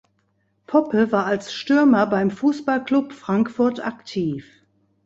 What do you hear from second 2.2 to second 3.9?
Fußballclub Frankfurt